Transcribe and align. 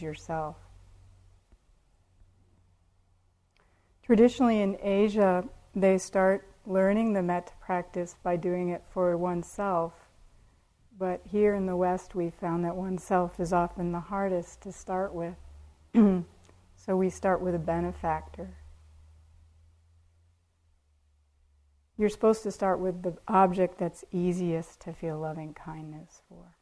yourself. 0.00 0.56
Traditionally 4.02 4.60
in 4.60 4.78
Asia, 4.82 5.44
they 5.74 5.98
start 5.98 6.48
learning 6.66 7.12
the 7.12 7.22
metta 7.22 7.52
practice 7.60 8.16
by 8.22 8.36
doing 8.36 8.70
it 8.70 8.82
for 8.90 9.16
oneself. 9.16 9.92
But 10.98 11.20
here 11.24 11.54
in 11.54 11.66
the 11.66 11.76
West, 11.76 12.14
we 12.14 12.30
found 12.30 12.64
that 12.64 12.74
oneself 12.74 13.38
is 13.38 13.52
often 13.52 13.92
the 13.92 14.00
hardest 14.00 14.62
to 14.62 14.72
start 14.72 15.14
with. 15.14 15.36
so 15.94 16.96
we 16.96 17.10
start 17.10 17.40
with 17.40 17.54
a 17.54 17.58
benefactor. 17.58 18.56
You're 21.96 22.08
supposed 22.08 22.42
to 22.44 22.52
start 22.52 22.78
with 22.80 23.02
the 23.02 23.16
object 23.26 23.78
that's 23.78 24.04
easiest 24.12 24.80
to 24.82 24.92
feel 24.92 25.18
loving 25.18 25.54
kindness 25.54 26.22
for. 26.28 26.57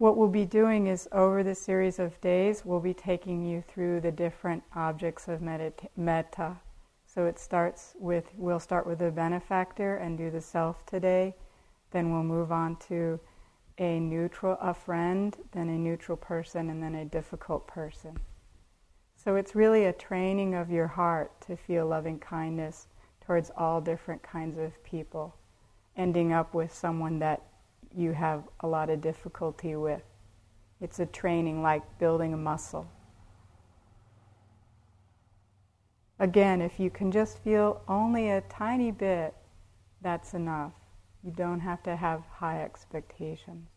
What 0.00 0.16
we'll 0.16 0.28
be 0.28 0.46
doing 0.46 0.86
is 0.86 1.10
over 1.12 1.42
the 1.42 1.54
series 1.54 1.98
of 1.98 2.18
days, 2.22 2.64
we'll 2.64 2.80
be 2.80 2.94
taking 2.94 3.44
you 3.44 3.62
through 3.68 4.00
the 4.00 4.10
different 4.10 4.62
objects 4.74 5.28
of 5.28 5.40
medita- 5.40 5.88
metta. 5.94 6.56
So 7.04 7.26
it 7.26 7.38
starts 7.38 7.96
with, 7.98 8.24
we'll 8.34 8.60
start 8.60 8.86
with 8.86 9.00
the 9.00 9.10
benefactor 9.10 9.96
and 9.96 10.16
do 10.16 10.30
the 10.30 10.40
self 10.40 10.86
today. 10.86 11.34
Then 11.90 12.14
we'll 12.14 12.22
move 12.22 12.50
on 12.50 12.76
to 12.88 13.20
a 13.76 14.00
neutral, 14.00 14.56
a 14.62 14.72
friend, 14.72 15.36
then 15.52 15.68
a 15.68 15.76
neutral 15.76 16.16
person, 16.16 16.70
and 16.70 16.82
then 16.82 16.94
a 16.94 17.04
difficult 17.04 17.68
person. 17.68 18.16
So 19.16 19.36
it's 19.36 19.54
really 19.54 19.84
a 19.84 19.92
training 19.92 20.54
of 20.54 20.70
your 20.70 20.86
heart 20.86 21.38
to 21.42 21.58
feel 21.58 21.86
loving 21.86 22.18
kindness 22.20 22.86
towards 23.26 23.50
all 23.54 23.82
different 23.82 24.22
kinds 24.22 24.56
of 24.56 24.82
people, 24.82 25.36
ending 25.94 26.32
up 26.32 26.54
with 26.54 26.72
someone 26.72 27.18
that 27.18 27.49
you 27.96 28.12
have 28.12 28.44
a 28.60 28.66
lot 28.66 28.90
of 28.90 29.00
difficulty 29.00 29.76
with. 29.76 30.02
It's 30.80 30.98
a 30.98 31.06
training 31.06 31.62
like 31.62 31.98
building 31.98 32.32
a 32.32 32.36
muscle. 32.36 32.90
Again, 36.18 36.60
if 36.60 36.78
you 36.78 36.90
can 36.90 37.10
just 37.10 37.38
feel 37.38 37.82
only 37.88 38.30
a 38.30 38.42
tiny 38.42 38.90
bit, 38.90 39.34
that's 40.02 40.34
enough. 40.34 40.72
You 41.22 41.30
don't 41.30 41.60
have 41.60 41.82
to 41.84 41.96
have 41.96 42.22
high 42.30 42.62
expectations. 42.62 43.68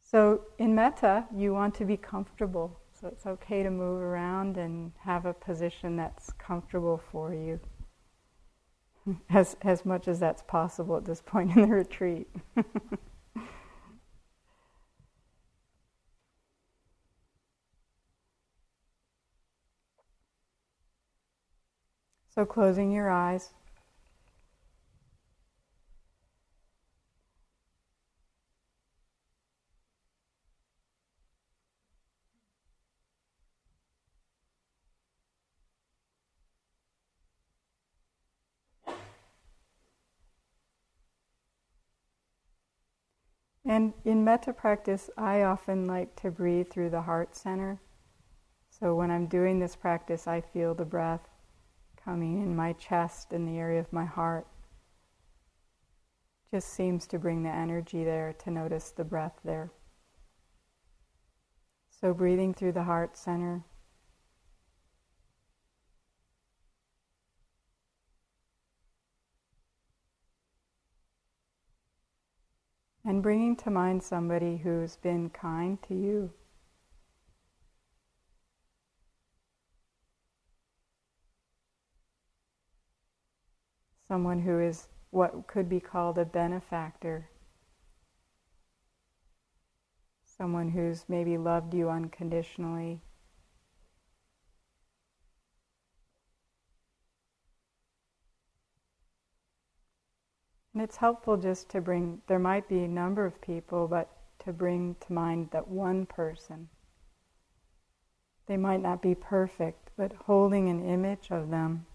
So, 0.00 0.42
in 0.58 0.74
metta, 0.74 1.24
you 1.34 1.52
want 1.52 1.74
to 1.76 1.84
be 1.84 1.96
comfortable. 1.96 2.78
So, 2.92 3.08
it's 3.08 3.26
okay 3.26 3.62
to 3.62 3.70
move 3.70 4.00
around 4.00 4.56
and 4.58 4.92
have 5.00 5.26
a 5.26 5.32
position 5.32 5.96
that's 5.96 6.32
comfortable 6.34 7.02
for 7.10 7.34
you 7.34 7.58
as, 9.30 9.56
as 9.62 9.84
much 9.84 10.08
as 10.08 10.20
that's 10.20 10.42
possible 10.42 10.96
at 10.96 11.04
this 11.04 11.20
point 11.20 11.54
in 11.56 11.62
the 11.62 11.68
retreat. 11.68 12.28
so, 22.34 22.44
closing 22.44 22.90
your 22.92 23.10
eyes. 23.10 23.50
And 43.64 43.94
in 44.04 44.24
metta 44.24 44.52
practice, 44.52 45.08
I 45.16 45.42
often 45.42 45.86
like 45.86 46.16
to 46.16 46.30
breathe 46.30 46.68
through 46.68 46.90
the 46.90 47.02
heart 47.02 47.34
center. 47.34 47.80
So 48.68 48.94
when 48.94 49.10
I'm 49.10 49.26
doing 49.26 49.58
this 49.58 49.74
practice, 49.76 50.26
I 50.26 50.40
feel 50.40 50.74
the 50.74 50.84
breath 50.84 51.28
coming 52.04 52.42
in 52.42 52.54
my 52.54 52.74
chest 52.74 53.32
in 53.32 53.46
the 53.46 53.58
area 53.58 53.80
of 53.80 53.92
my 53.92 54.04
heart. 54.04 54.46
Just 56.50 56.68
seems 56.68 57.06
to 57.06 57.18
bring 57.18 57.42
the 57.42 57.50
energy 57.50 58.04
there 58.04 58.34
to 58.44 58.50
notice 58.50 58.90
the 58.90 59.04
breath 59.04 59.40
there. 59.44 59.72
So 61.88 62.12
breathing 62.12 62.52
through 62.52 62.72
the 62.72 62.82
heart 62.82 63.16
center. 63.16 63.64
And 73.04 73.22
bringing 73.22 73.54
to 73.56 73.70
mind 73.70 74.02
somebody 74.02 74.56
who's 74.56 74.96
been 74.96 75.28
kind 75.30 75.78
to 75.88 75.94
you. 75.94 76.32
Someone 84.08 84.40
who 84.40 84.60
is 84.60 84.88
what 85.10 85.46
could 85.46 85.68
be 85.68 85.80
called 85.80 86.18
a 86.18 86.24
benefactor. 86.24 87.28
Someone 90.24 90.70
who's 90.70 91.04
maybe 91.08 91.38
loved 91.38 91.74
you 91.74 91.88
unconditionally 91.90 93.00
And 100.74 100.82
it's 100.82 100.96
helpful 100.96 101.36
just 101.36 101.68
to 101.70 101.80
bring, 101.80 102.20
there 102.26 102.40
might 102.40 102.68
be 102.68 102.82
a 102.82 102.88
number 102.88 103.24
of 103.24 103.40
people, 103.40 103.86
but 103.86 104.10
to 104.40 104.52
bring 104.52 104.96
to 105.06 105.12
mind 105.12 105.50
that 105.52 105.68
one 105.68 106.04
person. 106.04 106.68
They 108.46 108.56
might 108.56 108.82
not 108.82 109.00
be 109.00 109.14
perfect, 109.14 109.92
but 109.96 110.12
holding 110.26 110.68
an 110.68 110.84
image 110.84 111.28
of 111.30 111.48
them. 111.48 111.86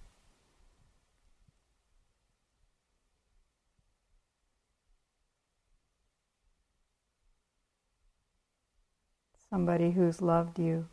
Somebody 9.50 9.92
who's 9.92 10.22
loved 10.22 10.58
you 10.58 10.88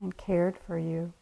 and 0.00 0.16
cared 0.16 0.56
for 0.56 0.78
you. 0.78 1.12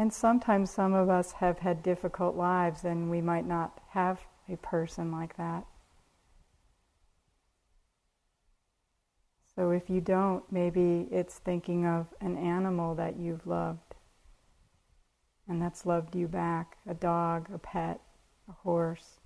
And 0.00 0.10
sometimes 0.10 0.70
some 0.70 0.94
of 0.94 1.10
us 1.10 1.32
have 1.32 1.58
had 1.58 1.82
difficult 1.82 2.34
lives 2.34 2.84
and 2.84 3.10
we 3.10 3.20
might 3.20 3.46
not 3.46 3.82
have 3.90 4.18
a 4.48 4.56
person 4.56 5.12
like 5.12 5.36
that. 5.36 5.66
So 9.54 9.72
if 9.72 9.90
you 9.90 10.00
don't, 10.00 10.42
maybe 10.50 11.06
it's 11.10 11.36
thinking 11.36 11.84
of 11.84 12.06
an 12.22 12.38
animal 12.38 12.94
that 12.94 13.18
you've 13.18 13.46
loved 13.46 13.94
and 15.46 15.60
that's 15.60 15.84
loved 15.84 16.16
you 16.16 16.28
back 16.28 16.78
a 16.88 16.94
dog, 16.94 17.50
a 17.52 17.58
pet, 17.58 18.00
a 18.48 18.52
horse. 18.52 19.19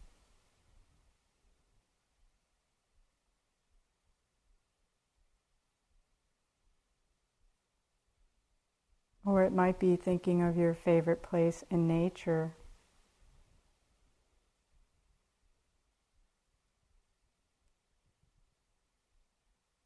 Or 9.27 9.43
it 9.43 9.53
might 9.53 9.79
be 9.79 9.97
thinking 9.97 10.43
of 10.43 10.57
your 10.57 10.75
favorite 10.75 11.23
place 11.23 11.65
in 11.71 11.89
nature. 11.89 12.57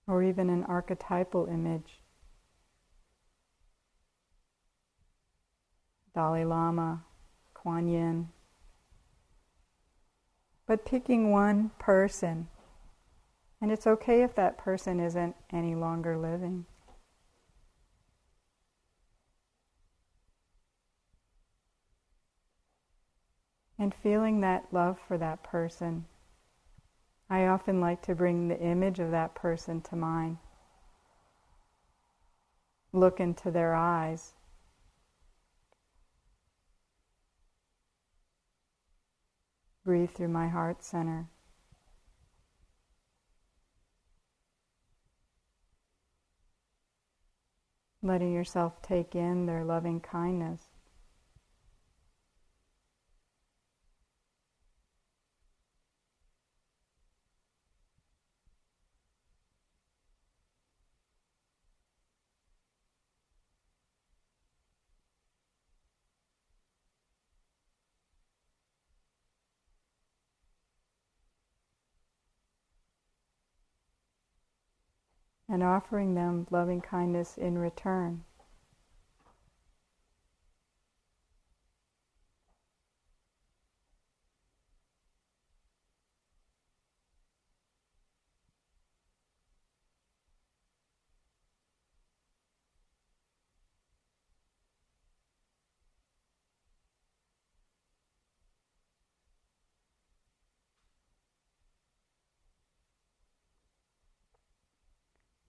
Or 0.09 0.23
even 0.23 0.51
an 0.51 0.65
archetypal 0.65 1.47
image. 1.47 2.01
Dalai 6.15 6.45
Lama, 6.45 7.05
Kuan 7.55 7.87
Yin. 7.87 8.31
But 10.67 10.85
picking 10.85 11.31
one 11.31 11.71
person, 11.79 12.49
and 13.61 13.71
it's 13.71 13.87
okay 13.87 14.23
if 14.23 14.35
that 14.35 14.59
person 14.59 14.99
isn't 14.99 15.37
any 15.53 15.75
longer 15.77 16.19
living. 16.19 16.67
And 23.79 23.95
feeling 23.95 24.41
that 24.41 24.67
love 24.73 24.99
for 25.07 25.17
that 25.19 25.43
person. 25.43 26.05
I 27.31 27.47
often 27.47 27.81
like 27.81 28.03
to 28.03 28.15
bring 28.15 28.49
the 28.49 28.59
image 28.59 28.99
of 28.99 29.11
that 29.11 29.35
person 29.35 29.81
to 29.83 29.97
mind. 29.97 30.39
Look 32.93 33.21
into 33.21 33.51
their 33.51 33.75
eyes. 33.75 34.33
Breathe 39.85 40.11
through 40.11 40.29
my 40.29 40.49
heart 40.49 40.83
center. 40.83 41.29
letting 48.03 48.33
yourself 48.33 48.81
take 48.81 49.15
in 49.15 49.47
their 49.47 49.65
loving 49.65 50.01
kindness. 50.01 50.68
And 75.49 75.63
offering 75.63 76.15
them 76.15 76.47
loving 76.51 76.81
kindness 76.81 77.39
in 77.39 77.59
return. 77.59 78.25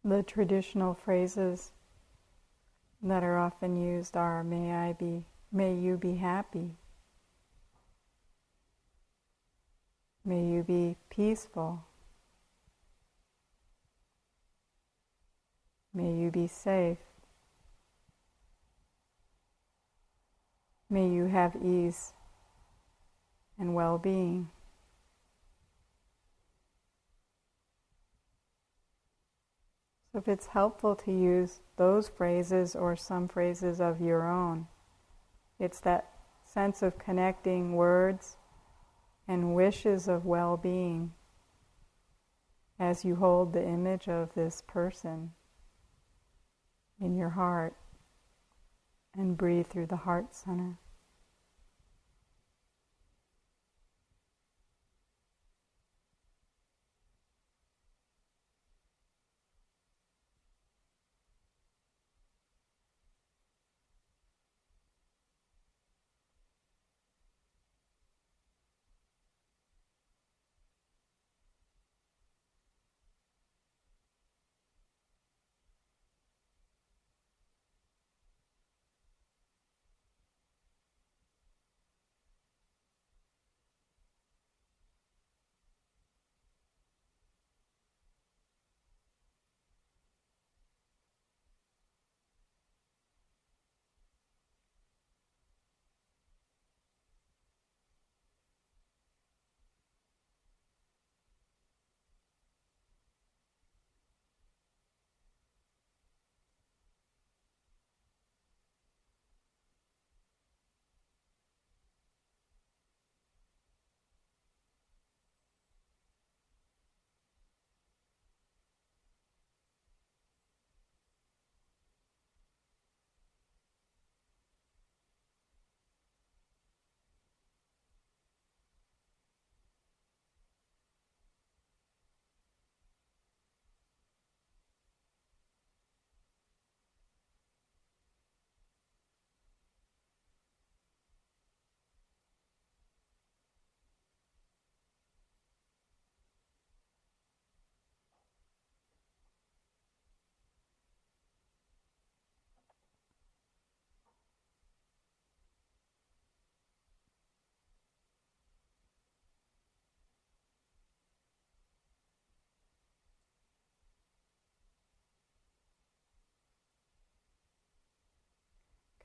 The 0.09 0.23
traditional 0.23 0.95
phrases 0.95 1.71
that 3.03 3.21
are 3.21 3.37
often 3.37 3.77
used 3.77 4.17
are 4.17 4.43
may 4.43 4.73
I 4.73 4.93
be 4.93 5.23
may 5.51 5.75
you 5.75 5.97
be 5.97 6.15
happy. 6.15 6.71
May 10.25 10.47
you 10.47 10.63
be 10.63 10.95
peaceful. 11.11 11.85
May 15.93 16.15
you 16.15 16.31
be 16.31 16.47
safe. 16.47 16.97
May 20.89 21.07
you 21.07 21.25
have 21.25 21.55
ease 21.55 22.13
and 23.59 23.75
well 23.75 23.99
being. 23.99 24.49
So 30.11 30.17
if 30.19 30.27
it's 30.27 30.47
helpful 30.47 30.95
to 30.95 31.11
use 31.11 31.59
those 31.77 32.09
phrases 32.09 32.75
or 32.75 32.95
some 32.95 33.27
phrases 33.27 33.79
of 33.79 34.01
your 34.01 34.27
own, 34.27 34.67
it's 35.59 35.79
that 35.81 36.09
sense 36.43 36.81
of 36.81 36.97
connecting 36.97 37.75
words 37.75 38.37
and 39.27 39.53
wishes 39.53 40.07
of 40.07 40.25
well 40.25 40.57
being 40.57 41.13
as 42.79 43.05
you 43.05 43.15
hold 43.15 43.53
the 43.53 43.63
image 43.63 44.07
of 44.07 44.33
this 44.33 44.63
person 44.65 45.31
in 46.99 47.15
your 47.15 47.29
heart 47.29 47.75
and 49.15 49.37
breathe 49.37 49.67
through 49.67 49.85
the 49.85 49.95
heart 49.95 50.33
center. 50.33 50.77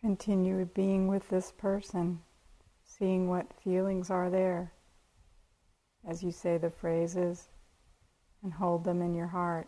Continue 0.04 0.66
being 0.66 1.08
with 1.08 1.30
this 1.30 1.50
person, 1.50 2.20
seeing 2.84 3.26
what 3.26 3.54
feelings 3.62 4.10
are 4.10 4.28
there 4.28 4.70
as 6.06 6.22
you 6.22 6.30
say 6.30 6.58
the 6.58 6.68
phrases 6.68 7.48
and 8.42 8.52
hold 8.52 8.84
them 8.84 9.00
in 9.00 9.14
your 9.14 9.28
heart. 9.28 9.66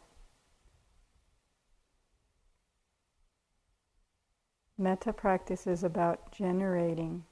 Metta 4.76 5.10
practice 5.10 5.66
is 5.66 5.82
about 5.82 6.30
generating, 6.32 7.24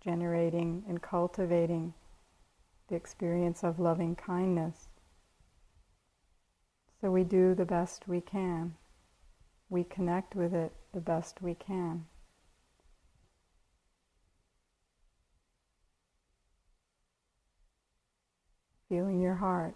generating 0.00 0.84
and 0.88 1.02
cultivating 1.02 1.92
the 2.86 2.94
experience 2.94 3.64
of 3.64 3.80
loving 3.80 4.14
kindness. 4.14 4.86
So 7.00 7.10
we 7.10 7.24
do 7.24 7.56
the 7.56 7.64
best 7.64 8.06
we 8.06 8.20
can. 8.20 8.76
We 9.68 9.82
connect 9.82 10.36
with 10.36 10.54
it 10.54 10.72
the 10.92 11.00
best 11.00 11.42
we 11.42 11.54
can. 11.54 12.06
Feeling 18.88 19.20
your 19.20 19.34
heart. 19.34 19.74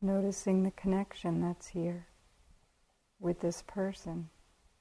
Noticing 0.00 0.62
the 0.62 0.70
connection 0.70 1.40
that's 1.40 1.68
here 1.68 2.06
with 3.18 3.40
this 3.40 3.62
person 3.66 4.28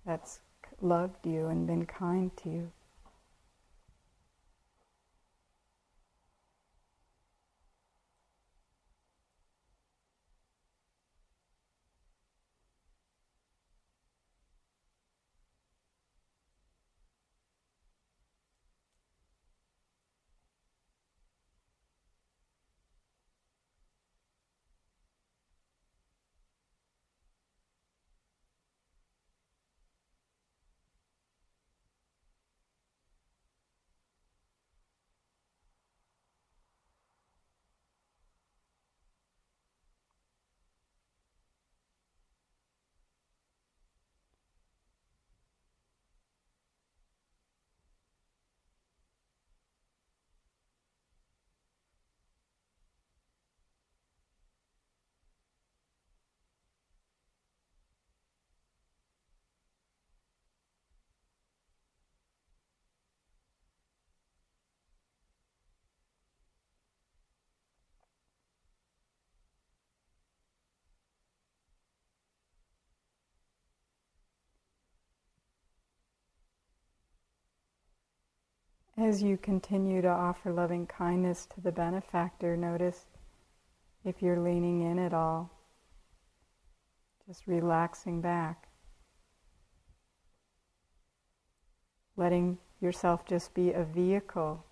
that's 0.05 0.41
loved 0.79 1.25
you 1.25 1.47
and 1.47 1.65
been 1.65 1.85
kind 1.85 2.31
to 2.37 2.49
you. 2.49 2.71
As 78.99 79.21
you 79.21 79.37
continue 79.37 80.01
to 80.01 80.07
offer 80.07 80.51
loving 80.51 80.87
kindness 80.87 81.45
to 81.53 81.61
the 81.61 81.71
benefactor, 81.71 82.57
notice 82.57 83.05
if 84.03 84.23
you're 84.23 84.39
leaning 84.39 84.81
in 84.81 84.97
at 84.97 85.13
all, 85.13 85.51
just 87.27 87.45
relaxing 87.45 88.21
back, 88.21 88.69
letting 92.15 92.57
yourself 92.81 93.23
just 93.23 93.53
be 93.53 93.71
a 93.71 93.83
vehicle 93.83 94.65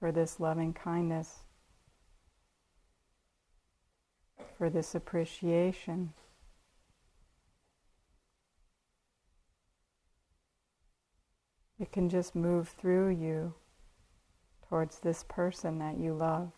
for 0.00 0.10
this 0.10 0.40
loving 0.40 0.72
kindness, 0.72 1.44
for 4.58 4.68
this 4.68 4.96
appreciation. 4.96 6.12
It 11.82 11.90
can 11.90 12.08
just 12.08 12.36
move 12.36 12.68
through 12.68 13.08
you 13.08 13.54
towards 14.68 15.00
this 15.00 15.24
person 15.24 15.80
that 15.80 15.98
you 15.98 16.14
love. 16.14 16.52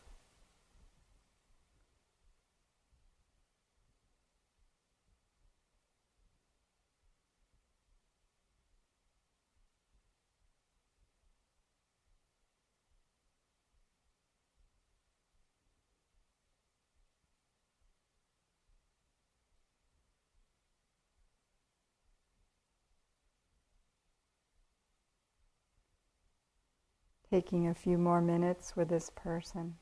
Taking 27.34 27.66
a 27.66 27.74
few 27.74 27.98
more 27.98 28.20
minutes 28.20 28.76
with 28.76 28.88
this 28.88 29.10
person. 29.10 29.74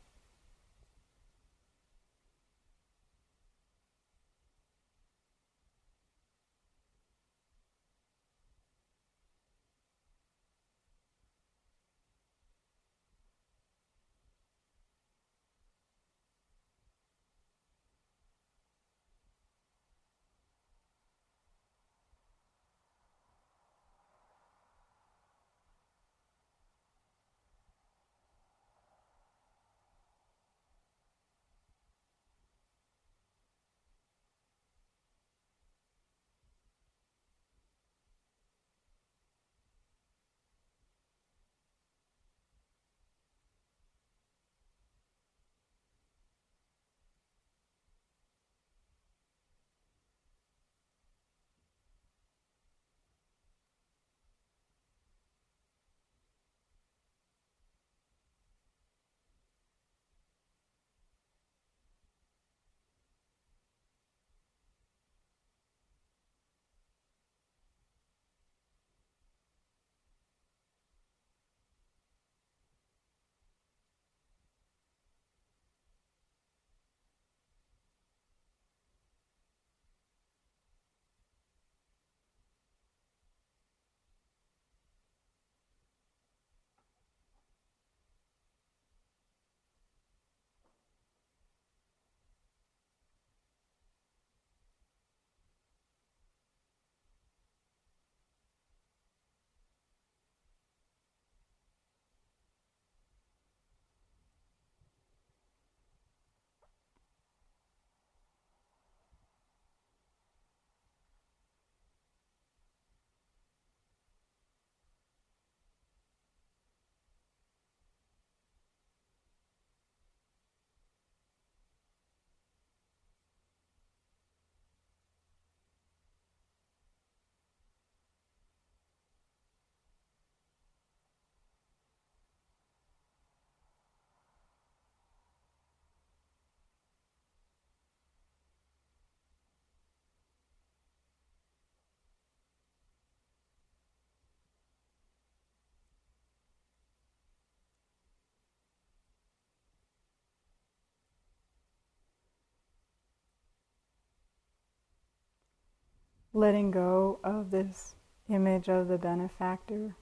Letting 156.32 156.70
go 156.70 157.20
of 157.22 157.50
this 157.50 157.94
image 158.28 158.68
of 158.68 158.88
the 158.88 158.98
benefactor. 158.98 159.94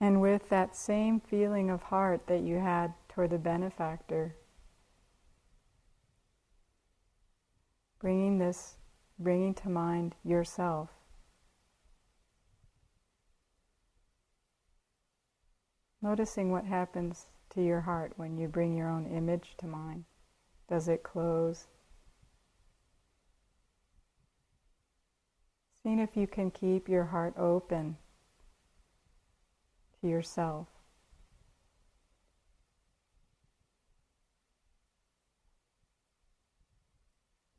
And 0.00 0.22
with 0.22 0.48
that 0.48 0.74
same 0.74 1.20
feeling 1.20 1.68
of 1.68 1.82
heart 1.82 2.26
that 2.26 2.40
you 2.40 2.56
had 2.56 2.94
toward 3.10 3.30
the 3.30 3.38
benefactor, 3.38 4.34
bringing 8.00 8.38
this, 8.38 8.76
bringing 9.18 9.52
to 9.52 9.68
mind 9.68 10.14
yourself. 10.24 10.88
Noticing 16.00 16.50
what 16.50 16.64
happens 16.64 17.26
to 17.54 17.62
your 17.62 17.80
heart 17.80 18.12
when 18.16 18.38
you 18.38 18.48
bring 18.48 18.76
your 18.76 18.88
own 18.88 19.06
image 19.06 19.54
to 19.58 19.66
mind? 19.66 20.04
Does 20.68 20.88
it 20.88 21.02
close? 21.02 21.66
Seeing 25.82 25.98
if 25.98 26.16
you 26.16 26.26
can 26.26 26.50
keep 26.50 26.88
your 26.88 27.06
heart 27.06 27.34
open 27.38 27.96
to 30.00 30.08
yourself. 30.08 30.68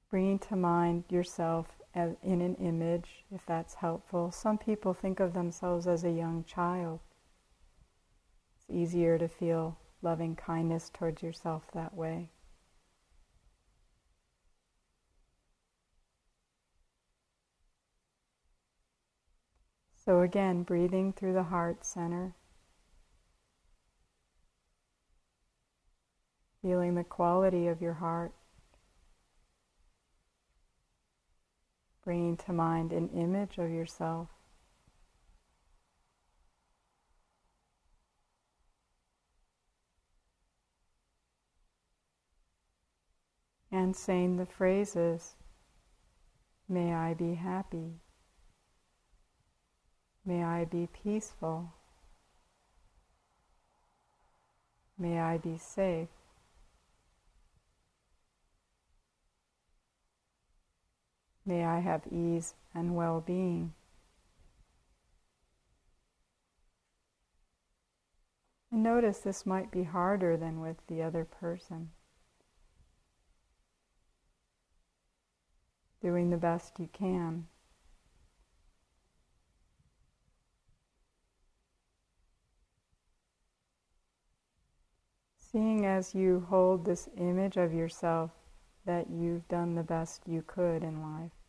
Bringing 0.09 0.39
to 0.39 0.55
mind 0.55 1.05
yourself 1.09 1.67
as 1.93 2.11
in 2.23 2.41
an 2.41 2.55
image, 2.55 3.25
if 3.33 3.45
that's 3.45 3.75
helpful. 3.75 4.31
Some 4.31 4.57
people 4.57 4.93
think 4.93 5.19
of 5.19 5.33
themselves 5.33 5.87
as 5.87 6.03
a 6.03 6.11
young 6.11 6.43
child. 6.45 6.99
It's 8.57 8.69
easier 8.69 9.17
to 9.17 9.27
feel 9.27 9.77
loving 10.01 10.35
kindness 10.35 10.89
towards 10.93 11.21
yourself 11.21 11.67
that 11.73 11.93
way. 11.93 12.29
So, 20.03 20.21
again, 20.21 20.63
breathing 20.63 21.13
through 21.13 21.33
the 21.33 21.43
heart 21.43 21.85
center, 21.85 22.33
feeling 26.63 26.95
the 26.95 27.03
quality 27.03 27.67
of 27.67 27.81
your 27.81 27.93
heart, 27.93 28.33
bringing 32.03 32.35
to 32.37 32.51
mind 32.51 32.91
an 32.91 33.09
image 33.09 33.59
of 33.59 33.69
yourself. 33.69 34.29
And 43.71 43.95
saying 43.95 44.37
the 44.37 44.45
phrases, 44.45 45.35
May 46.67 46.93
I 46.93 47.13
be 47.13 47.35
happy. 47.35 47.99
May 50.25 50.43
I 50.43 50.65
be 50.65 50.87
peaceful. 51.03 51.73
May 54.97 55.19
I 55.19 55.37
be 55.37 55.57
safe. 55.57 56.09
May 61.45 61.65
I 61.65 61.79
have 61.79 62.03
ease 62.11 62.53
and 62.73 62.95
well 62.95 63.19
being. 63.19 63.73
And 68.71 68.83
notice 68.83 69.19
this 69.19 69.45
might 69.45 69.71
be 69.71 69.83
harder 69.83 70.37
than 70.37 70.61
with 70.61 70.77
the 70.87 71.01
other 71.01 71.25
person. 71.25 71.89
Doing 76.01 76.29
the 76.29 76.37
best 76.37 76.79
you 76.79 76.89
can. 76.91 77.47
Seeing 85.37 85.85
as 85.85 86.15
you 86.15 86.45
hold 86.49 86.85
this 86.85 87.09
image 87.17 87.57
of 87.57 87.73
yourself 87.73 88.31
that 88.85 89.09
you've 89.09 89.47
done 89.47 89.75
the 89.75 89.83
best 89.83 90.21
you 90.25 90.41
could 90.41 90.81
in 90.81 91.01
life. 91.01 91.40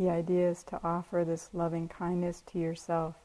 The 0.00 0.08
idea 0.08 0.48
is 0.48 0.62
to 0.62 0.80
offer 0.82 1.26
this 1.26 1.50
loving 1.52 1.86
kindness 1.86 2.42
to 2.52 2.58
yourself 2.58 3.16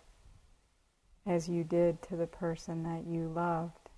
as 1.26 1.48
you 1.48 1.64
did 1.64 2.02
to 2.02 2.18
the 2.18 2.28
person 2.28 2.84
that 2.84 3.08
you 3.08 3.30
loved, 3.30 3.90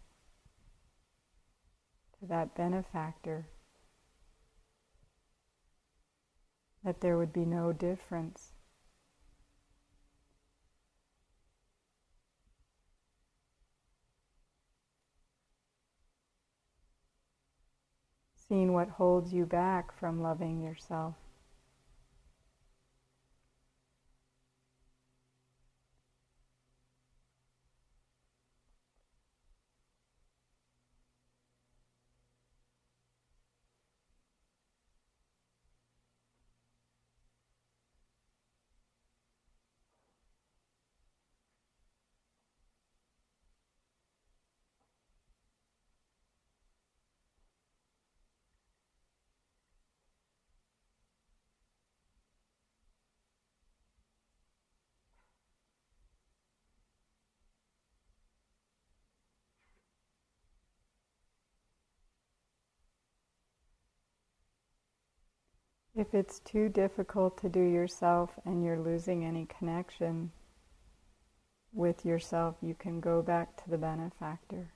to 2.20 2.28
that 2.28 2.54
benefactor, 2.54 3.48
that 6.84 7.02
there 7.02 7.18
would 7.18 7.34
be 7.34 7.46
no 7.46 7.74
difference. 7.74 8.52
Seeing 18.36 18.72
what 18.72 18.90
holds 18.90 19.34
you 19.34 19.48
back 19.48 19.92
from 20.00 20.22
loving 20.22 20.62
yourself. 20.62 21.16
If 65.98 66.14
it's 66.14 66.38
too 66.42 66.70
difficult 66.70 67.40
to 67.40 67.50
do 67.50 67.60
yourself 67.60 68.38
and 68.46 68.64
you're 68.64 68.80
losing 68.80 69.26
any 69.26 69.48
connection 69.48 70.32
with 71.74 72.06
yourself, 72.06 72.56
you 72.62 72.76
can 72.76 73.00
go 73.00 73.24
back 73.24 73.58
to 73.64 73.70
the 73.72 73.80
benefactor. 73.80 74.70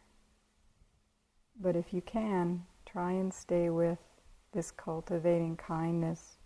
But 1.61 1.75
if 1.75 1.93
you 1.93 2.01
can, 2.01 2.65
try 2.87 3.11
and 3.11 3.31
stay 3.31 3.69
with 3.69 3.99
this 4.51 4.71
cultivating 4.71 5.57
kindness 5.57 6.37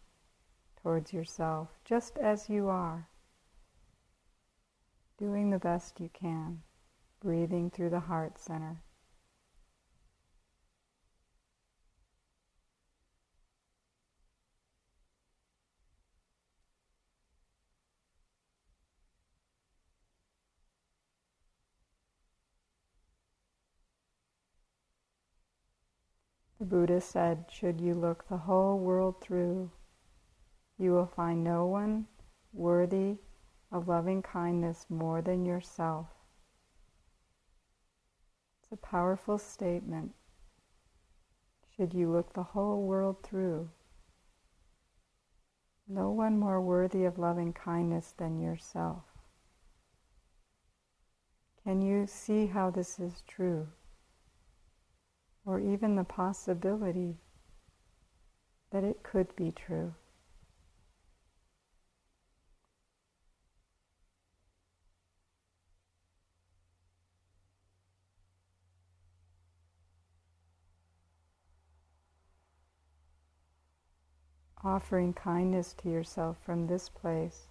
towards 0.84 1.14
yourself, 1.14 1.70
just 1.86 2.18
as 2.18 2.50
you 2.50 2.68
are, 2.68 3.08
doing 5.18 5.52
the 5.52 5.58
best 5.58 6.02
you 6.02 6.10
can, 6.12 6.62
breathing 7.22 7.70
through 7.70 7.92
the 7.92 8.02
heart 8.02 8.38
center. 8.38 8.82
The 26.66 26.78
Buddha 26.78 27.00
said, 27.00 27.46
Should 27.52 27.80
you 27.80 27.94
look 27.94 28.28
the 28.28 28.38
whole 28.38 28.80
world 28.80 29.22
through, 29.22 29.70
you 30.80 30.94
will 30.94 31.06
find 31.06 31.44
no 31.44 31.68
one 31.68 32.08
worthy 32.54 33.18
of 33.72 33.88
loving 33.88 34.24
kindness 34.24 34.88
more 34.90 35.22
than 35.22 35.46
yourself. 35.46 36.08
It's 38.64 38.72
a 38.72 38.78
powerful 38.78 39.38
statement. 39.38 40.16
Should 41.78 41.94
you 41.94 42.12
look 42.12 42.34
the 42.34 42.42
whole 42.42 42.82
world 42.82 43.22
through, 43.22 43.70
no 45.88 46.10
one 46.10 46.40
more 46.40 46.60
worthy 46.60 47.06
of 47.06 47.20
loving 47.20 47.54
kindness 47.54 48.16
than 48.18 48.40
yourself. 48.40 49.04
Can 51.64 51.84
you 51.84 52.08
see 52.08 52.48
how 52.48 52.72
this 52.72 53.00
is 53.00 53.22
true? 53.28 53.68
Or 55.46 55.60
even 55.60 55.96
the 55.96 56.04
possibility 56.04 57.18
that 58.72 58.84
it 58.84 59.04
could 59.04 59.36
be 59.36 59.52
true. 59.52 59.94
Offering 74.64 75.14
kindness 75.14 75.74
to 75.74 75.90
yourself 75.90 76.38
from 76.44 76.66
this 76.66 76.90
place 76.90 77.50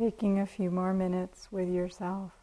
Taking 0.00 0.40
a 0.40 0.46
few 0.46 0.70
more 0.70 0.94
minutes 0.94 1.48
with 1.52 1.68
yourself. 1.68 2.39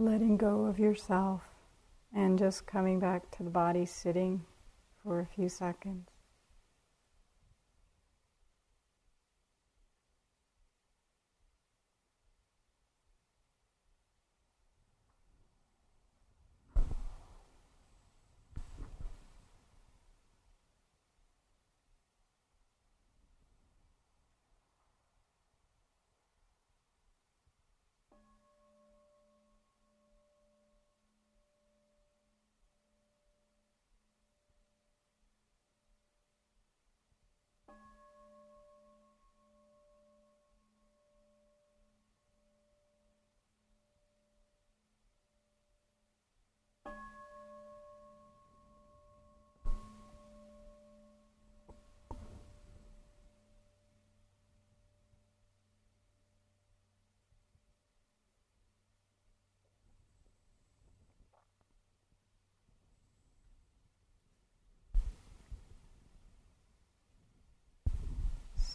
Letting 0.00 0.38
go 0.38 0.64
of 0.64 0.78
yourself 0.78 1.42
and 2.14 2.38
just 2.38 2.66
coming 2.66 2.98
back 2.98 3.30
to 3.30 3.42
the 3.42 3.50
body 3.50 3.84
sitting 3.84 4.42
for 5.02 5.20
a 5.20 5.26
few 5.26 5.48
seconds. 5.48 6.08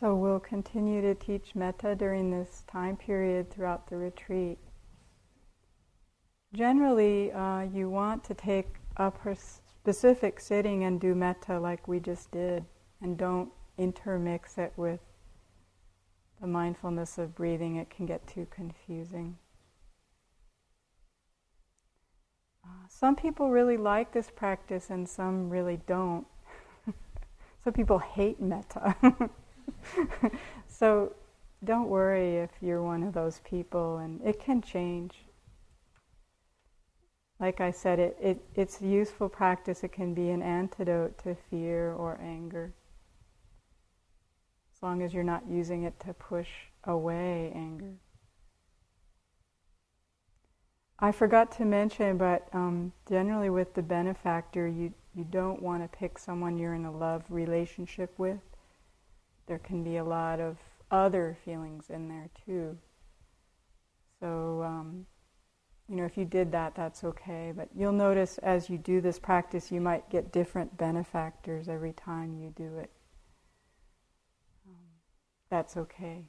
So 0.05 0.13
we'll 0.13 0.39
continue 0.39 1.01
to 1.01 1.15
teach 1.15 1.55
metta 1.55 1.95
during 1.95 2.29
this 2.29 2.63
time 2.67 2.95
period 2.95 3.49
throughout 3.49 3.89
the 3.89 3.97
retreat. 3.97 4.59
Generally, 6.53 7.31
uh, 7.31 7.61
you 7.61 7.89
want 7.89 8.23
to 8.25 8.35
take 8.35 8.75
a 8.97 9.11
specific 9.35 10.39
sitting 10.39 10.83
and 10.83 11.01
do 11.01 11.15
metta 11.15 11.59
like 11.59 11.87
we 11.87 11.99
just 11.99 12.29
did, 12.29 12.63
and 13.01 13.17
don't 13.17 13.49
intermix 13.79 14.59
it 14.59 14.73
with 14.77 14.99
the 16.39 16.45
mindfulness 16.45 17.17
of 17.17 17.33
breathing. 17.33 17.77
It 17.77 17.89
can 17.89 18.05
get 18.05 18.27
too 18.27 18.45
confusing. 18.51 19.39
Uh, 22.63 22.87
some 22.87 23.15
people 23.15 23.49
really 23.49 23.77
like 23.77 24.11
this 24.11 24.29
practice, 24.29 24.91
and 24.91 25.09
some 25.09 25.49
really 25.49 25.79
don't. 25.87 26.27
some 27.63 27.73
people 27.73 27.97
hate 27.97 28.39
metta. 28.39 28.95
so 30.67 31.13
don't 31.63 31.89
worry 31.89 32.38
if 32.38 32.51
you're 32.62 32.84
one 32.84 33.04
of 33.04 33.13
those 33.13 33.39
people, 33.43 33.97
and 33.97 34.21
it 34.21 34.39
can 34.39 34.62
change. 34.62 35.25
like 37.39 37.60
I 37.60 37.71
said, 37.71 37.99
it, 37.99 38.17
it, 38.21 38.45
it's 38.56 38.82
a 38.82 38.88
useful 38.88 39.28
practice. 39.30 39.84
It 39.84 39.91
can 39.91 40.13
be 40.13 40.30
an 40.30 40.41
antidote 40.41 41.17
to 41.23 41.36
fear 41.49 41.91
or 41.93 42.19
anger. 42.21 42.73
As 44.73 44.82
long 44.82 45.01
as 45.01 45.13
you're 45.13 45.23
not 45.23 45.43
using 45.49 45.84
it 45.84 45.99
to 46.01 46.13
push 46.13 46.49
away 46.84 47.51
anger. 47.54 47.93
I 50.99 51.12
forgot 51.12 51.51
to 51.58 51.65
mention, 51.65 52.17
but 52.17 52.47
um, 52.54 52.93
generally 53.10 53.49
with 53.49 53.73
the 53.73 53.82
benefactor, 53.82 54.65
you, 54.67 54.93
you 55.13 55.25
don't 55.25 55.62
want 55.62 55.84
to 55.84 55.97
pick 55.97 56.17
someone 56.17 56.58
you're 56.58 56.73
in 56.73 56.86
a 56.86 56.91
love 56.91 57.23
relationship 57.30 58.13
with. 58.17 58.39
There 59.47 59.60
can 59.60 59.84
be 59.84 59.97
a 59.97 60.03
lot 60.03 60.39
of 60.39 60.58
other 60.91 61.38
feelings 61.45 61.89
in 61.89 62.08
there 62.08 62.29
too. 62.45 62.77
So, 64.19 64.63
um, 64.63 65.05
you 65.88 65.95
know, 65.95 66.05
if 66.05 66.17
you 66.17 66.25
did 66.25 66.51
that, 66.51 66.73
that's 66.75 67.03
okay. 67.03 67.53
But 67.55 67.69
you'll 67.75 67.91
notice 67.91 68.38
as 68.39 68.69
you 68.69 68.77
do 68.77 69.01
this 69.01 69.19
practice, 69.19 69.71
you 69.71 69.81
might 69.81 70.10
get 70.10 70.31
different 70.31 70.77
benefactors 70.77 71.67
every 71.69 71.93
time 71.93 72.36
you 72.36 72.53
do 72.55 72.77
it. 72.77 72.89
Um, 74.67 74.75
that's 75.49 75.77
okay. 75.77 76.25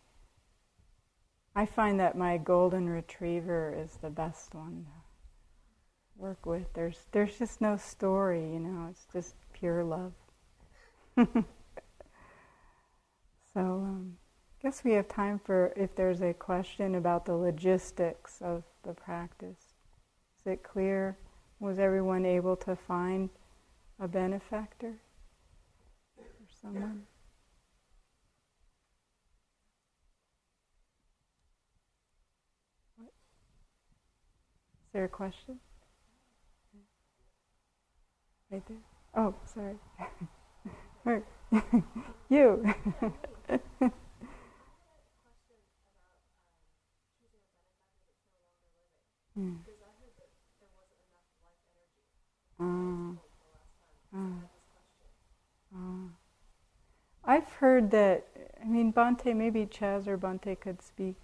I 1.54 1.64
find 1.64 1.98
that 2.00 2.18
my 2.18 2.36
golden 2.36 2.86
retriever 2.86 3.74
is 3.74 3.96
the 4.02 4.10
best 4.10 4.54
one 4.54 4.84
to 4.84 6.22
work 6.22 6.44
with. 6.44 6.70
There's 6.74 7.06
there's 7.12 7.38
just 7.38 7.62
no 7.62 7.78
story, 7.78 8.42
you 8.52 8.60
know. 8.60 8.88
It's 8.90 9.06
just 9.10 9.34
pure 9.54 9.82
love. 9.82 10.12
so 13.56 13.62
um, 13.62 14.18
I 14.60 14.68
guess 14.68 14.84
we 14.84 14.92
have 14.92 15.08
time 15.08 15.40
for 15.42 15.72
if 15.76 15.96
there's 15.96 16.20
a 16.20 16.34
question 16.34 16.94
about 16.94 17.24
the 17.24 17.32
logistics 17.32 18.42
of 18.42 18.64
the 18.82 18.92
practice. 18.92 19.76
Is 20.38 20.46
it 20.52 20.62
clear? 20.62 21.16
Was 21.58 21.78
everyone 21.78 22.26
able 22.26 22.56
to 22.56 22.76
find 22.76 23.30
a 23.98 24.06
benefactor 24.06 24.98
or 26.18 26.24
someone? 26.60 27.04
there 34.92 35.04
a 35.04 35.08
question? 35.08 35.58
Right 38.50 38.62
there. 38.68 38.76
Oh, 39.14 39.34
sorry. 39.46 39.76
you. 42.28 42.74
mm. 49.38 49.56
Uh, 52.60 53.16
uh, 55.74 56.08
I've 57.26 57.50
heard 57.52 57.90
that, 57.90 58.26
I 58.58 58.64
mean, 58.64 58.90
Bhante, 58.90 59.34
maybe 59.36 59.66
Chaz 59.66 60.06
or 60.06 60.16
Bhante 60.16 60.58
could 60.58 60.80
speak 60.80 61.16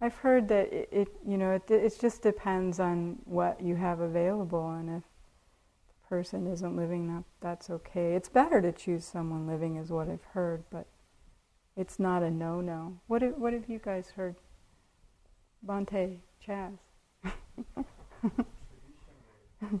I've 0.00 0.14
heard 0.18 0.46
that 0.48 0.72
it, 0.72 0.88
it 0.92 1.08
you 1.26 1.36
know, 1.36 1.52
it, 1.52 1.68
it 1.70 1.98
just 2.00 2.22
depends 2.22 2.78
on 2.78 3.18
what 3.24 3.60
you 3.60 3.74
have 3.76 4.00
available, 4.00 4.70
and 4.70 4.88
if 4.98 5.02
person 6.14 6.46
isn't 6.46 6.76
living 6.76 7.08
that, 7.08 7.24
that's 7.40 7.68
okay. 7.68 8.14
It's 8.14 8.28
better 8.28 8.62
to 8.62 8.70
choose 8.70 9.04
someone 9.04 9.48
living, 9.48 9.74
is 9.74 9.90
what 9.90 10.08
I've 10.08 10.22
heard, 10.30 10.62
but 10.70 10.86
it's 11.76 11.98
not 11.98 12.22
a 12.22 12.30
no-no. 12.30 13.00
What 13.08 13.22
have, 13.22 13.36
what 13.36 13.52
have 13.52 13.68
you 13.68 13.80
guys 13.84 14.10
heard? 14.10 14.36
Bhante, 15.66 16.18
Chaz. 16.46 16.78